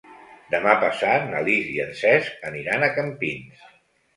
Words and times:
Demà 0.53 0.71
passat 0.83 1.27
na 1.33 1.43
Lis 1.49 1.69
i 1.73 1.77
en 1.85 1.91
Cesc 2.01 2.49
aniran 2.53 2.87
a 2.87 2.91
Campins. 2.99 3.65